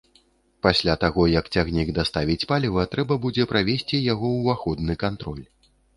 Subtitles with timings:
[0.65, 5.45] Пасля таго як цягнік даставіць паліва, трэба будзе правесці яго ўваходны кантроль.